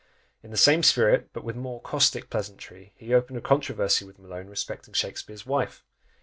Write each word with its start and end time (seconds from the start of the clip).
In 0.41 0.49
the 0.49 0.57
same 0.57 0.81
spirit, 0.81 1.29
but 1.31 1.43
with 1.43 1.55
more 1.55 1.79
caustic 1.79 2.31
pleasantry, 2.31 2.91
he 2.97 3.13
opened 3.13 3.37
a 3.37 3.39
controversy 3.41 4.03
with 4.03 4.17
Malone 4.17 4.47
respecting 4.47 4.95
Shakspeare's 4.95 5.45
wife! 5.45 5.83